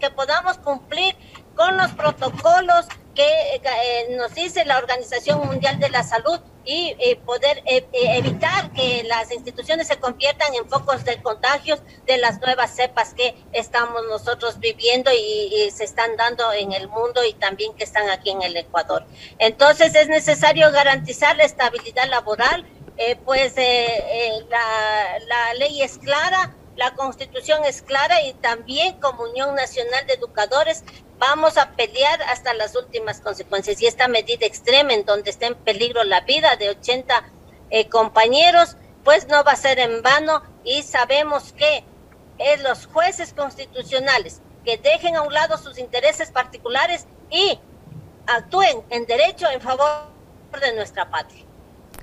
que 0.00 0.10
podamos 0.10 0.58
cumplir 0.58 1.14
con 1.54 1.76
los 1.76 1.92
protocolos 1.92 2.86
que 3.14 3.54
eh, 3.54 4.16
nos 4.16 4.34
dice 4.34 4.64
la 4.64 4.78
Organización 4.78 5.46
Mundial 5.46 5.78
de 5.78 5.88
la 5.88 6.02
Salud 6.02 6.40
y 6.64 6.96
eh, 6.98 7.14
poder 7.24 7.62
eh, 7.64 7.86
evitar 7.92 8.72
que 8.72 9.04
las 9.04 9.30
instituciones 9.30 9.86
se 9.86 9.98
conviertan 9.98 10.52
en 10.54 10.68
focos 10.68 11.04
de 11.04 11.22
contagios 11.22 11.80
de 12.04 12.18
las 12.18 12.40
nuevas 12.40 12.74
cepas 12.74 13.14
que 13.14 13.36
estamos 13.52 14.02
nosotros 14.10 14.58
viviendo 14.58 15.12
y, 15.12 15.70
se 15.70 15.84
están 15.84 16.16
dando 16.16 16.52
en 16.52 16.72
el 16.72 16.88
mundo 16.88 17.24
y 17.24 17.34
también 17.34 17.72
que 17.74 17.84
están 17.84 18.10
aquí 18.10 18.30
en 18.30 18.42
el 18.42 18.56
Ecuador. 18.56 19.06
Entonces 19.38 19.94
es 19.94 20.08
necesario 20.08 20.72
garantizar 20.72 21.36
la 21.36 21.44
estabilidad 21.44 22.08
laboral, 22.08 22.66
pues 23.24 23.54
la, 24.48 25.18
la 25.26 25.54
ley 25.54 25.82
es 25.82 25.98
clara, 25.98 26.54
la 26.76 26.94
constitución 26.94 27.64
es 27.64 27.82
clara 27.82 28.22
y 28.22 28.34
también 28.34 29.00
como 29.00 29.24
Unión 29.24 29.54
Nacional 29.54 30.06
de 30.06 30.14
Educadores 30.14 30.84
vamos 31.18 31.56
a 31.56 31.70
pelear 31.72 32.20
hasta 32.22 32.54
las 32.54 32.74
últimas 32.74 33.20
consecuencias. 33.20 33.80
Y 33.80 33.86
esta 33.86 34.08
medida 34.08 34.46
extrema 34.46 34.92
en 34.92 35.04
donde 35.04 35.30
está 35.30 35.46
en 35.46 35.54
peligro 35.54 36.02
la 36.04 36.20
vida 36.22 36.56
de 36.56 36.70
80 36.70 37.24
eh, 37.70 37.88
compañeros, 37.88 38.76
pues 39.04 39.28
no 39.28 39.44
va 39.44 39.52
a 39.52 39.56
ser 39.56 39.78
en 39.78 40.02
vano 40.02 40.42
y 40.64 40.82
sabemos 40.82 41.52
que 41.52 41.84
es 42.38 42.62
los 42.62 42.86
jueces 42.86 43.32
constitucionales 43.32 44.40
que 44.64 44.78
dejen 44.78 45.16
a 45.16 45.22
un 45.22 45.32
lado 45.32 45.58
sus 45.58 45.78
intereses 45.78 46.30
particulares 46.30 47.06
y 47.30 47.58
actúen 48.26 48.82
en 48.90 49.06
derecho 49.06 49.48
en 49.50 49.60
favor 49.60 50.08
de 50.60 50.74
nuestra 50.74 51.10
patria. 51.10 51.44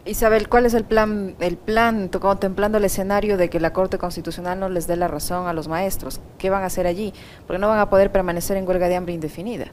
Isabel, 0.04 0.50
¿cuál 0.50 0.66
es 0.66 0.74
el 0.74 0.84
plan, 0.84 1.36
el 1.40 1.58
plan 1.58 2.08
contemplando 2.08 2.80
el 2.80 2.86
escenario 2.86 3.38
de 3.38 3.50
que 3.52 3.60
la 3.60 3.72
Corte 3.72 4.00
Constitucional 4.00 4.60
no 4.60 4.68
les 4.68 4.88
dé 4.88 4.96
la 4.96 5.08
razón 5.08 5.48
a 5.48 5.54
los 5.54 5.68
maestros? 5.68 6.20
¿Qué 6.40 6.50
van 6.50 6.64
a 6.64 6.68
hacer 6.68 6.88
allí? 6.88 7.14
Porque 7.46 7.60
no 7.60 7.68
van 7.68 7.80
a 7.80 7.90
poder 7.90 8.12
permanecer 8.12 8.58
en 8.58 8.68
huelga 8.68 8.88
de 8.88 8.96
hambre 8.96 9.14
indefinida. 9.14 9.68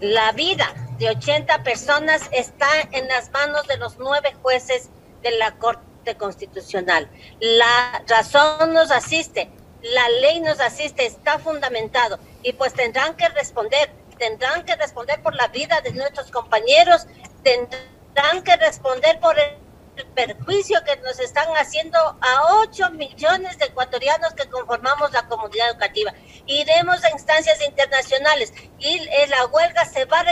La 0.00 0.32
vida 0.32 0.66
de 0.98 1.10
80 1.10 1.62
personas 1.62 2.22
está 2.32 2.68
en 2.92 3.06
las 3.08 3.30
manos 3.32 3.66
de 3.66 3.76
los 3.76 3.98
nueve 3.98 4.34
jueces 4.42 4.88
de 5.22 5.32
la 5.32 5.56
Corte 5.56 6.16
Constitucional. 6.16 7.08
La 7.40 8.02
razón 8.08 8.72
nos 8.72 8.90
asiste, 8.90 9.50
la 9.82 10.08
ley 10.20 10.40
nos 10.40 10.60
asiste, 10.60 11.04
está 11.04 11.38
fundamentado 11.38 12.18
y 12.42 12.54
pues 12.54 12.72
tendrán 12.72 13.14
que 13.14 13.28
responder 13.28 13.90
tendrán 14.16 14.64
que 14.64 14.76
responder 14.76 15.22
por 15.22 15.34
la 15.34 15.48
vida 15.48 15.80
de 15.82 15.92
nuestros 15.92 16.30
compañeros, 16.30 17.06
tendrán 17.46 18.42
que 18.42 18.56
responder 18.56 19.20
por 19.20 19.38
el 19.38 20.04
perjuicio 20.16 20.80
que 20.84 20.96
nos 20.96 21.20
están 21.20 21.48
haciendo 21.56 21.96
a 21.96 22.56
8 22.62 22.90
millones 22.90 23.56
de 23.58 23.66
ecuatorianos 23.66 24.34
que 24.34 24.50
conformamos 24.50 25.12
la 25.12 25.28
comunidad 25.28 25.70
educativa. 25.70 26.12
Iremos 26.46 27.04
a 27.04 27.10
instancias 27.10 27.64
internacionales 27.64 28.52
y 28.80 28.98
la 29.28 29.46
huelga 29.46 29.84
se 29.84 30.06
va 30.06 30.20
a 30.20 30.24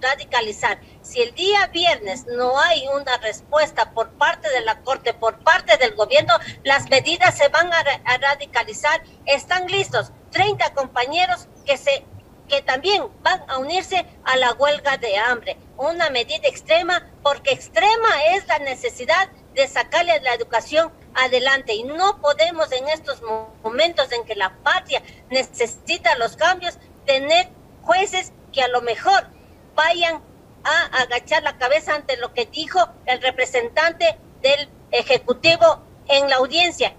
radicalizar. 0.00 0.80
Si 1.00 1.22
el 1.22 1.32
día 1.36 1.68
viernes 1.68 2.26
no 2.26 2.58
hay 2.58 2.88
una 2.88 3.16
respuesta 3.18 3.92
por 3.92 4.10
parte 4.18 4.50
de 4.50 4.62
la 4.62 4.80
Corte, 4.82 5.14
por 5.14 5.38
parte 5.44 5.76
del 5.76 5.94
gobierno, 5.94 6.34
las 6.64 6.90
medidas 6.90 7.38
se 7.38 7.48
van 7.48 7.72
a, 7.72 7.84
a 8.04 8.18
radicalizar. 8.18 9.00
Están 9.26 9.68
listos 9.68 10.10
30 10.32 10.74
compañeros 10.74 11.46
que 11.64 11.76
se 11.76 12.04
que 12.48 12.62
también 12.62 13.04
van 13.22 13.42
a 13.48 13.58
unirse 13.58 14.04
a 14.24 14.36
la 14.36 14.52
huelga 14.54 14.96
de 14.96 15.16
hambre. 15.16 15.56
Una 15.76 16.10
medida 16.10 16.48
extrema 16.48 17.06
porque 17.22 17.52
extrema 17.52 18.24
es 18.32 18.46
la 18.46 18.58
necesidad 18.58 19.28
de 19.54 19.68
sacarle 19.68 20.20
la 20.20 20.34
educación 20.34 20.92
adelante 21.14 21.74
y 21.74 21.84
no 21.84 22.20
podemos 22.20 22.70
en 22.72 22.88
estos 22.88 23.20
momentos 23.62 24.10
en 24.12 24.24
que 24.24 24.36
la 24.36 24.56
patria 24.62 25.02
necesita 25.30 26.16
los 26.16 26.36
cambios 26.36 26.78
tener 27.06 27.48
jueces 27.82 28.32
que 28.52 28.62
a 28.62 28.68
lo 28.68 28.82
mejor 28.82 29.26
vayan 29.74 30.22
a 30.64 31.02
agachar 31.02 31.42
la 31.42 31.58
cabeza 31.58 31.94
ante 31.94 32.16
lo 32.16 32.34
que 32.34 32.46
dijo 32.46 32.80
el 33.06 33.20
representante 33.20 34.18
del 34.42 34.68
Ejecutivo 34.90 35.82
en 36.08 36.30
la 36.30 36.36
audiencia, 36.36 36.94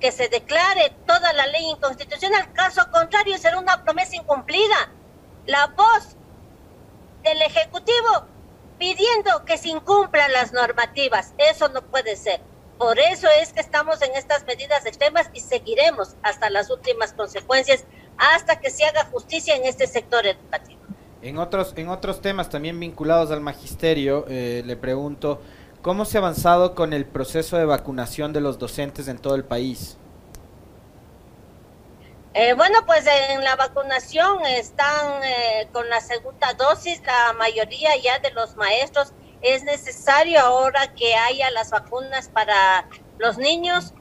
que 0.00 0.12
se 0.12 0.28
declare 0.28 0.92
toda 1.06 1.32
la 1.32 1.46
ley 1.46 1.64
inconstitucional. 1.70 2.52
Caso 2.52 2.90
contrario, 2.90 3.36
será 3.38 3.58
una 3.58 3.84
promesa 3.84 4.16
incumplida. 4.16 4.90
La 5.46 5.66
voz 5.68 6.16
del 7.22 7.40
Ejecutivo 7.42 8.26
pidiendo 8.78 9.44
que 9.44 9.58
se 9.58 9.68
incumplan 9.68 10.32
las 10.32 10.52
normativas. 10.52 11.34
Eso 11.38 11.68
no 11.68 11.82
puede 11.82 12.16
ser. 12.16 12.40
Por 12.78 12.98
eso 12.98 13.26
es 13.42 13.52
que 13.52 13.60
estamos 13.60 14.00
en 14.02 14.14
estas 14.14 14.46
medidas 14.46 14.86
extremas 14.86 15.28
y 15.32 15.40
seguiremos 15.40 16.14
hasta 16.22 16.48
las 16.48 16.70
últimas 16.70 17.12
consecuencias, 17.12 17.84
hasta 18.16 18.60
que 18.60 18.70
se 18.70 18.84
haga 18.84 19.04
justicia 19.06 19.56
en 19.56 19.64
este 19.64 19.88
sector 19.88 20.24
educativo. 20.24 20.78
En 21.20 21.38
otros, 21.38 21.72
en 21.74 21.88
otros 21.88 22.22
temas 22.22 22.48
también 22.48 22.78
vinculados 22.78 23.32
al 23.32 23.40
magisterio, 23.40 24.24
eh, 24.28 24.62
le 24.64 24.76
pregunto, 24.76 25.42
¿Cómo 25.88 26.04
se 26.04 26.18
ha 26.18 26.20
avanzado 26.20 26.74
con 26.74 26.92
el 26.92 27.06
proceso 27.06 27.56
de 27.56 27.64
vacunación 27.64 28.34
de 28.34 28.42
los 28.42 28.58
docentes 28.58 29.08
en 29.08 29.16
todo 29.16 29.34
el 29.36 29.44
país? 29.46 29.96
Eh, 32.34 32.52
bueno, 32.52 32.84
pues 32.84 33.06
en 33.06 33.42
la 33.42 33.56
vacunación 33.56 34.44
están 34.44 35.22
eh, 35.24 35.66
con 35.72 35.88
la 35.88 36.02
segunda 36.02 36.52
dosis, 36.52 37.00
la 37.06 37.32
mayoría 37.38 37.96
ya 38.04 38.18
de 38.18 38.30
los 38.32 38.54
maestros. 38.56 39.14
Es 39.40 39.64
necesario 39.64 40.40
ahora 40.40 40.92
que 40.92 41.14
haya 41.14 41.50
las 41.52 41.70
vacunas 41.70 42.28
para 42.28 42.86
los 43.16 43.38
niños. 43.38 43.94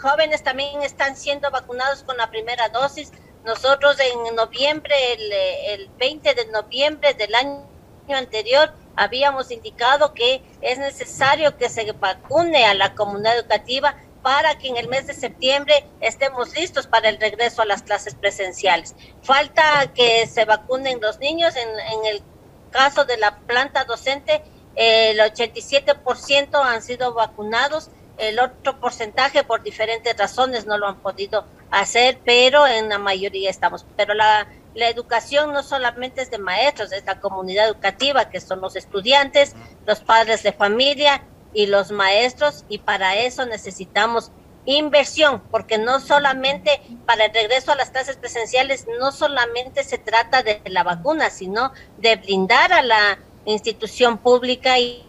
jóvenes 0.00 0.42
también 0.42 0.82
están 0.82 1.14
siendo 1.14 1.48
vacunados 1.52 2.02
con 2.02 2.16
la 2.16 2.28
primera 2.28 2.68
dosis. 2.70 3.12
Nosotros 3.44 3.98
en 4.00 4.34
noviembre, 4.34 4.96
el, 5.12 5.32
el 5.80 5.90
20 5.90 6.34
de 6.34 6.46
noviembre 6.46 7.14
del 7.14 7.32
año 7.36 7.68
anterior, 8.08 8.74
habíamos 8.96 9.50
indicado 9.50 10.14
que 10.14 10.42
es 10.60 10.78
necesario 10.78 11.56
que 11.56 11.68
se 11.68 11.90
vacune 11.92 12.64
a 12.64 12.74
la 12.74 12.94
comunidad 12.94 13.38
educativa 13.38 13.96
para 14.24 14.56
que 14.56 14.68
en 14.68 14.78
el 14.78 14.88
mes 14.88 15.06
de 15.06 15.12
septiembre 15.12 15.86
estemos 16.00 16.56
listos 16.56 16.86
para 16.86 17.10
el 17.10 17.20
regreso 17.20 17.60
a 17.60 17.66
las 17.66 17.82
clases 17.82 18.14
presenciales. 18.14 18.96
Falta 19.22 19.92
que 19.94 20.26
se 20.26 20.46
vacunen 20.46 20.98
los 21.02 21.18
niños. 21.18 21.54
En, 21.56 21.68
el 22.06 22.22
caso 22.70 23.04
de 23.04 23.18
la 23.18 23.36
planta 23.40 23.84
docente, 23.84 24.42
el 24.76 25.18
87% 25.18 26.54
han 26.54 26.80
sido 26.80 27.12
vacunados. 27.12 27.90
El 28.16 28.38
otro 28.38 28.80
porcentaje, 28.80 29.44
por 29.44 29.62
diferentes 29.62 30.16
razones, 30.16 30.64
no 30.64 30.78
lo 30.78 30.88
han 30.88 31.00
podido 31.00 31.44
hacer, 31.70 32.18
pero 32.24 32.66
en 32.66 32.88
la 32.88 32.98
mayoría 32.98 33.50
estamos. 33.50 33.84
Pero 33.94 34.14
la 34.14 34.46
la 34.74 34.88
educación 34.88 35.52
no 35.52 35.62
solamente 35.62 36.22
es 36.22 36.30
de 36.30 36.38
maestros, 36.38 36.92
es 36.92 37.04
la 37.04 37.20
comunidad 37.20 37.68
educativa, 37.68 38.28
que 38.28 38.40
son 38.40 38.60
los 38.60 38.76
estudiantes, 38.76 39.54
los 39.86 40.00
padres 40.00 40.42
de 40.42 40.52
familia 40.52 41.22
y 41.52 41.66
los 41.66 41.92
maestros, 41.92 42.64
y 42.68 42.78
para 42.78 43.16
eso 43.16 43.46
necesitamos 43.46 44.32
inversión, 44.66 45.42
porque 45.50 45.78
no 45.78 46.00
solamente 46.00 46.80
para 47.06 47.26
el 47.26 47.34
regreso 47.34 47.72
a 47.72 47.76
las 47.76 47.90
clases 47.90 48.16
presenciales, 48.16 48.86
no 48.98 49.12
solamente 49.12 49.84
se 49.84 49.98
trata 49.98 50.42
de 50.42 50.60
la 50.66 50.82
vacuna, 50.82 51.30
sino 51.30 51.72
de 51.98 52.16
blindar 52.16 52.72
a 52.72 52.82
la 52.82 53.18
institución 53.44 54.18
pública 54.18 54.78
y, 54.78 55.04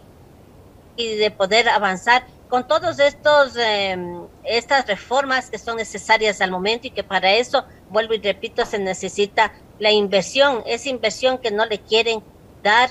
y 0.96 1.16
de 1.16 1.30
poder 1.30 1.68
avanzar 1.68 2.26
con 2.48 2.66
todos 2.66 2.98
estos 2.98 3.56
em, 3.56 4.26
estas 4.44 4.86
reformas 4.86 5.50
que 5.50 5.58
son 5.58 5.76
necesarias 5.76 6.40
al 6.40 6.50
momento 6.50 6.86
y 6.86 6.90
que 6.90 7.02
para 7.02 7.32
eso 7.32 7.64
vuelvo 7.90 8.14
y 8.14 8.18
repito 8.18 8.64
se 8.64 8.78
necesita 8.78 9.52
la 9.78 9.90
inversión 9.90 10.62
esa 10.66 10.88
inversión 10.88 11.38
que 11.38 11.50
no 11.50 11.66
le 11.66 11.80
quieren 11.80 12.22
dar 12.62 12.90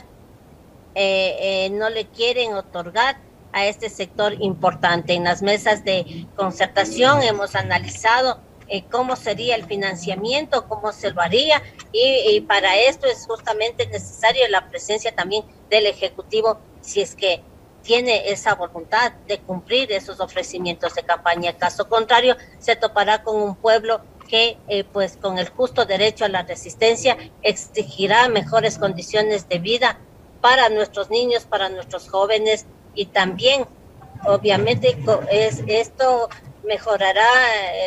eh, 0.96 1.66
eh, 1.66 1.70
no 1.72 1.90
le 1.90 2.06
quieren 2.06 2.54
otorgar 2.54 3.18
a 3.52 3.66
este 3.66 3.90
sector 3.90 4.34
importante. 4.42 5.14
En 5.14 5.24
las 5.24 5.42
mesas 5.42 5.84
de 5.84 6.26
concertación 6.36 7.24
hemos 7.24 7.56
analizado 7.56 8.40
eh, 8.68 8.84
cómo 8.92 9.16
sería 9.16 9.56
el 9.56 9.66
financiamiento, 9.66 10.68
cómo 10.68 10.92
se 10.92 11.12
lo 11.12 11.22
haría, 11.22 11.62
y, 11.94 12.42
para 12.42 12.76
esto 12.76 13.08
es 13.08 13.26
justamente 13.26 13.88
necesaria 13.88 14.50
la 14.50 14.70
presencia 14.70 15.16
también 15.16 15.44
del 15.70 15.86
Ejecutivo, 15.86 16.60
si 16.82 17.02
es 17.02 17.16
que 17.16 17.42
tiene 17.86 18.30
esa 18.32 18.56
voluntad 18.56 19.14
de 19.28 19.38
cumplir 19.40 19.92
esos 19.92 20.20
ofrecimientos 20.20 20.96
de 20.96 21.04
campaña. 21.04 21.54
Caso 21.54 21.88
contrario, 21.88 22.36
se 22.60 22.76
topará 22.76 23.24
con 23.24 23.42
un 23.42 23.56
pueblo 23.56 24.02
que, 24.28 24.58
eh, 24.68 24.84
pues, 24.84 25.18
con 25.18 25.38
el 25.38 25.48
justo 25.50 25.86
derecho 25.86 26.26
a 26.26 26.30
la 26.30 26.42
resistencia, 26.42 27.16
exigirá 27.44 28.28
mejores 28.28 28.80
condiciones 28.80 29.48
de 29.48 29.60
vida 29.60 30.00
para 30.42 30.70
nuestros 30.70 31.12
niños, 31.12 31.46
para 31.46 31.70
nuestros 31.70 32.10
jóvenes 32.10 32.66
y 32.96 33.06
también, 33.06 33.68
obviamente, 34.26 34.98
es, 35.30 35.64
esto 35.68 36.28
mejorará 36.64 37.30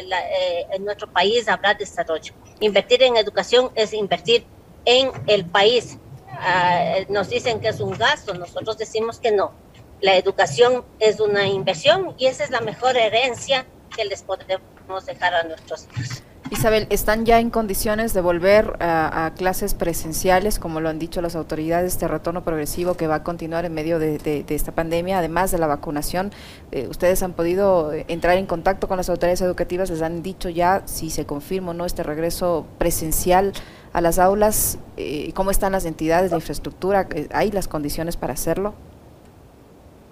eh, 0.00 0.66
en 0.70 0.84
nuestro 0.84 1.12
país, 1.12 1.48
habrá 1.48 1.74
desarrollo. 1.74 2.34
Invertir 2.60 3.02
en 3.02 3.16
educación 3.16 3.72
es 3.74 3.92
invertir 3.92 4.46
en 4.84 5.10
el 5.26 5.44
país. 5.44 5.98
Ah, 6.40 6.98
nos 7.08 7.30
dicen 7.30 7.58
que 7.60 7.68
es 7.68 7.80
un 7.80 7.98
gasto, 7.98 8.32
nosotros 8.34 8.78
decimos 8.78 9.18
que 9.18 9.32
no. 9.32 9.52
La 10.00 10.16
educación 10.16 10.84
es 11.00 11.20
una 11.20 11.46
inversión 11.46 12.14
y 12.18 12.26
esa 12.26 12.44
es 12.44 12.50
la 12.50 12.60
mejor 12.60 12.96
herencia 12.96 13.66
que 13.96 14.04
les 14.04 14.22
podemos 14.22 15.06
dejar 15.06 15.34
a 15.34 15.42
nuestros 15.42 15.88
hijos. 15.92 16.22
Isabel, 16.50 16.86
¿están 16.88 17.26
ya 17.26 17.40
en 17.40 17.50
condiciones 17.50 18.14
de 18.14 18.22
volver 18.22 18.76
a, 18.80 19.32
clases 19.36 19.74
presenciales, 19.74 20.58
como 20.58 20.80
lo 20.80 20.88
han 20.88 20.98
dicho 20.98 21.20
las 21.20 21.36
autoridades, 21.36 21.92
este 21.92 22.08
retorno 22.08 22.42
progresivo 22.42 22.94
que 22.94 23.06
va 23.06 23.16
a 23.16 23.22
continuar 23.22 23.66
en 23.66 23.74
medio 23.74 23.98
de, 23.98 24.44
esta 24.48 24.72
pandemia, 24.72 25.18
además 25.18 25.50
de 25.50 25.58
la 25.58 25.66
vacunación? 25.66 26.32
Eh, 26.72 26.86
¿Ustedes 26.88 27.22
han 27.22 27.34
podido 27.34 27.92
entrar 27.92 28.38
en 28.38 28.46
contacto 28.46 28.88
con 28.88 28.96
las 28.96 29.10
autoridades 29.10 29.42
educativas? 29.42 29.90
¿Les 29.90 30.00
han 30.00 30.22
dicho 30.22 30.48
ya 30.48 30.82
si 30.86 31.10
se 31.10 31.26
confirma 31.26 31.72
o 31.72 31.74
no 31.74 31.84
este 31.84 32.02
regreso 32.02 32.66
presencial 32.78 33.52
a 33.92 34.00
las 34.00 34.18
aulas? 34.18 34.78
Eh, 34.96 35.32
¿Cómo 35.34 35.50
están 35.50 35.72
las 35.72 35.84
entidades, 35.84 36.30
de 36.30 36.36
infraestructura? 36.36 37.08
Eh, 37.14 37.28
¿Hay 37.32 37.50
las 37.50 37.68
condiciones 37.68 38.16
para 38.16 38.32
hacerlo? 38.32 38.74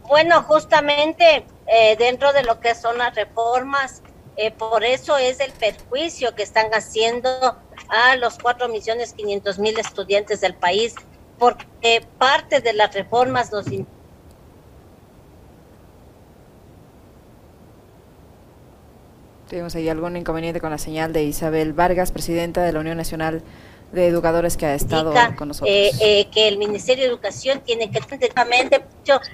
Bueno, 0.08 0.42
justamente 0.42 1.44
dentro 1.98 2.32
de 2.32 2.44
lo 2.44 2.60
que 2.60 2.74
son 2.74 2.98
las 2.98 3.14
reformas, 3.14 4.02
eh, 4.36 4.50
por 4.50 4.84
eso 4.84 5.16
es 5.16 5.40
el 5.40 5.50
perjuicio 5.52 6.34
que 6.34 6.42
están 6.42 6.66
haciendo 6.72 7.30
a 7.88 8.16
los 8.16 8.38
4 8.38 8.68
millones 8.68 9.14
500 9.14 9.58
mil 9.58 9.78
estudiantes 9.78 10.42
del 10.42 10.54
país, 10.54 10.94
porque 11.38 12.06
parte 12.18 12.60
de 12.60 12.74
las 12.74 12.94
reformas 12.94 13.50
nos 13.50 13.66
Tenemos 19.48 19.74
ahí 19.76 19.88
algún 19.88 20.16
inconveniente 20.16 20.60
con 20.60 20.70
la 20.70 20.78
señal 20.78 21.12
de 21.12 21.22
Isabel 21.22 21.72
Vargas, 21.72 22.10
presidenta 22.10 22.62
de 22.62 22.72
la 22.72 22.80
Unión 22.80 22.96
Nacional 22.96 23.42
de 23.92 24.08
educadores 24.08 24.56
que 24.56 24.66
ha 24.66 24.74
estado 24.74 25.14
con 25.36 25.48
nosotros. 25.48 25.70
Eh, 25.74 25.90
eh, 26.00 26.28
que 26.30 26.48
el 26.48 26.58
Ministerio 26.58 27.04
de 27.04 27.10
Educación 27.10 27.60
tiene 27.60 27.90
que 27.90 27.98
atentamente 27.98 28.84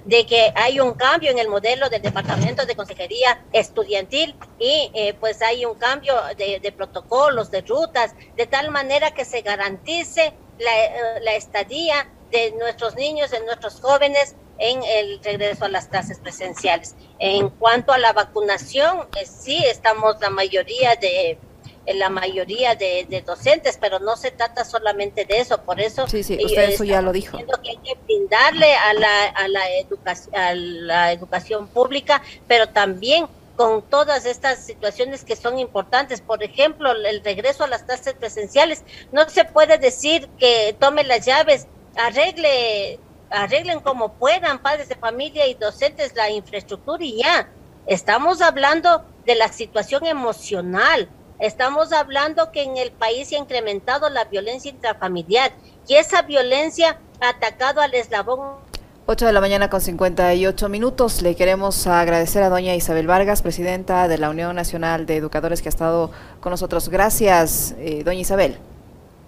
de 0.04 0.26
que 0.26 0.52
hay 0.54 0.78
un 0.80 0.92
cambio 0.92 1.30
en 1.30 1.38
el 1.38 1.48
modelo 1.48 1.88
del 1.88 2.02
Departamento 2.02 2.66
de 2.66 2.76
Consejería 2.76 3.42
Estudiantil 3.52 4.34
y 4.58 4.90
eh, 4.94 5.14
pues 5.18 5.40
hay 5.42 5.64
un 5.64 5.74
cambio 5.74 6.14
de, 6.36 6.72
protocolos, 6.72 7.50
de 7.50 7.62
rutas, 7.62 8.14
de 8.36 8.46
tal 8.46 8.70
manera 8.70 9.12
que 9.12 9.24
se 9.24 9.40
garantice 9.40 10.34
la, 10.58 11.20
la 11.22 11.34
estadía 11.34 12.08
de 12.30 12.52
nuestros 12.52 12.94
niños, 12.96 13.30
de 13.30 13.40
nuestros 13.44 13.80
jóvenes 13.80 14.36
en 14.58 14.82
el 14.82 15.20
regreso 15.22 15.64
a 15.64 15.68
las 15.68 15.88
clases 15.88 16.18
presenciales. 16.18 16.94
En 17.18 17.48
cuanto 17.50 17.92
a 17.92 17.98
la 17.98 18.12
vacunación, 18.12 19.08
sí 19.24 19.62
estamos 19.64 20.20
la 20.20 20.30
mayoría 20.30 20.94
de 20.96 21.38
en 21.86 21.98
la 21.98 22.08
mayoría 22.08 22.74
de, 22.74 23.22
docentes, 23.26 23.78
pero 23.80 23.98
no 23.98 24.16
se 24.16 24.30
trata 24.30 24.64
solamente 24.64 25.24
de 25.24 25.40
eso, 25.40 25.62
por 25.62 25.80
eso 25.80 26.06
sí, 26.08 26.22
sí, 26.22 26.38
usted 26.44 26.70
eso 26.70 26.84
ya 26.84 27.02
lo 27.02 27.12
dijo. 27.12 27.38
Que 27.38 27.70
hay 27.70 27.76
que 27.78 27.94
brindarle 28.04 28.74
a 28.74 28.94
la, 28.94 29.24
a 29.26 29.48
la, 29.48 29.70
educación, 29.76 30.34
a 30.34 30.54
la 30.54 31.12
educación 31.12 31.68
pública, 31.68 32.22
pero 32.46 32.68
también 32.68 33.26
con 33.56 33.82
todas 33.82 34.24
estas 34.26 34.58
situaciones 34.58 35.24
que 35.24 35.36
son 35.36 35.58
importantes. 35.58 36.20
Por 36.20 36.42
ejemplo, 36.42 36.92
el 36.92 37.22
regreso 37.22 37.64
a 37.64 37.68
las 37.68 37.82
clases 37.82 38.14
presenciales. 38.14 38.82
No 39.12 39.28
se 39.28 39.44
puede 39.44 39.78
decir 39.78 40.28
que 40.38 40.74
tome 40.78 41.04
las 41.04 41.24
llaves, 41.26 41.66
arregle, 41.96 42.98
arreglen 43.30 43.80
como 43.80 44.14
puedan 44.14 44.60
padres 44.60 44.88
de 44.88 44.96
familia 44.96 45.46
y 45.46 45.54
docentes 45.54 46.14
la 46.14 46.30
infraestructura 46.30 47.04
y 47.04 47.22
ya. 47.22 47.48
Estamos 47.86 48.40
hablando 48.40 49.04
de 49.26 49.34
la 49.34 49.48
situación 49.48 50.06
emocional, 50.06 51.08
Estamos 51.42 51.92
hablando 51.92 52.52
que 52.52 52.62
en 52.62 52.76
el 52.76 52.92
país 52.92 53.30
se 53.30 53.34
ha 53.34 53.40
incrementado 53.40 54.08
la 54.10 54.26
violencia 54.26 54.70
intrafamiliar 54.70 55.50
y 55.88 55.94
esa 55.94 56.22
violencia 56.22 57.00
ha 57.20 57.30
atacado 57.30 57.80
al 57.80 57.92
eslabón 57.94 58.58
8 59.06 59.26
de 59.26 59.32
la 59.32 59.40
mañana 59.40 59.68
con 59.68 59.80
58 59.80 60.68
minutos. 60.68 61.20
Le 61.20 61.34
queremos 61.34 61.88
agradecer 61.88 62.44
a 62.44 62.48
doña 62.48 62.76
Isabel 62.76 63.08
Vargas, 63.08 63.42
presidenta 63.42 64.06
de 64.06 64.18
la 64.18 64.30
Unión 64.30 64.54
Nacional 64.54 65.04
de 65.04 65.16
Educadores 65.16 65.62
que 65.62 65.68
ha 65.68 65.70
estado 65.70 66.12
con 66.38 66.50
nosotros. 66.50 66.88
Gracias, 66.88 67.74
eh, 67.78 68.04
doña 68.04 68.20
Isabel. 68.20 68.58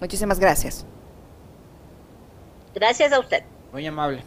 Muchísimas 0.00 0.38
gracias. 0.38 0.86
Gracias 2.76 3.12
a 3.12 3.18
usted. 3.18 3.42
Muy 3.72 3.84
amable. 3.88 4.22